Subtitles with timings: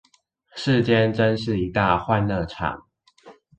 [0.55, 2.87] 世間真是一大歡樂場